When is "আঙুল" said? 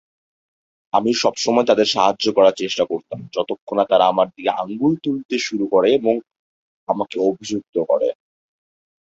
4.61-4.93